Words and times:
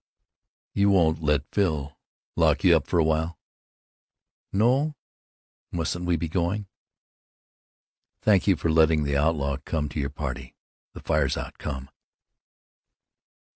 "You 0.73 0.89
won't 0.89 1.21
let 1.21 1.45
Phil 1.51 1.95
lock 2.35 2.63
you 2.63 2.75
up 2.75 2.87
for 2.87 2.97
a 2.97 3.03
while?" 3.03 3.37
"No.... 4.51 4.95
Mustn't 5.71 6.05
we 6.05 6.15
be 6.17 6.27
going?" 6.27 6.65
"Thank 8.23 8.47
you 8.47 8.55
for 8.55 8.71
letting 8.71 9.03
the 9.03 9.15
outlaw 9.15 9.57
come 9.63 9.89
to 9.89 9.99
your 9.99 10.09
party. 10.09 10.55
The 10.93 11.01
fire's 11.01 11.37
out. 11.37 11.59
Come." 11.59 11.91